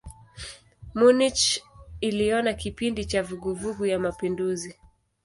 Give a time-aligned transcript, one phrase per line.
[0.97, 1.63] Munich
[2.01, 4.75] iliona kipindi cha vuguvugu ya mapinduzi.